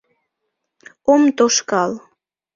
Ом 1.13 1.21
тошкал! 1.37 1.91